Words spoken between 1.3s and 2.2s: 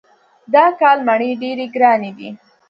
ډېرې ګرانې